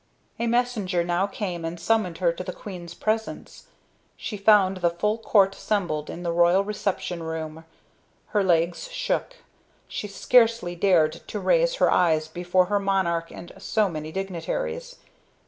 [0.39, 3.67] A messenger now came and summoned her to the queen's presence.
[4.17, 7.65] She found the full court assembled in the royal reception room.
[8.29, 9.35] Her legs shook,
[9.87, 14.95] she scarcely dared to raise her eyes before her monarch and so many dignitaries.